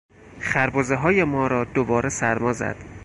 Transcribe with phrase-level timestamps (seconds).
[0.39, 2.75] خربزههای ما را دوباره سرما زد.